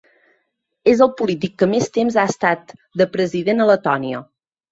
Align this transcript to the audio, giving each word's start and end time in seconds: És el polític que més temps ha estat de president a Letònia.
És 0.93 1.03
el 1.05 1.11
polític 1.19 1.53
que 1.63 1.67
més 1.73 1.91
temps 1.99 2.17
ha 2.21 2.25
estat 2.31 2.73
de 3.03 3.09
president 3.17 3.65
a 3.67 3.71
Letònia. 3.73 4.23